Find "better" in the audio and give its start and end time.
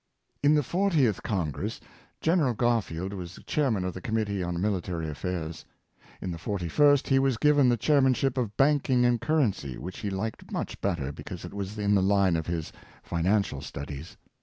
10.81-11.11